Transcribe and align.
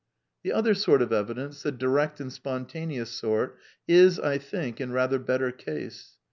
/ 0.23 0.43
The 0.43 0.51
other 0.51 0.73
sort 0.73 1.03
of 1.03 1.13
evidence, 1.13 1.61
the 1.61 1.71
direct 1.71 2.19
and 2.19 2.33
spontaneous 2.33 3.11
/ 3.11 3.11
sort, 3.19 3.59
is, 3.87 4.19
I 4.19 4.39
think, 4.39 4.81
in 4.81 4.91
rather 4.91 5.19
better 5.19 5.51
case. 5.51 6.17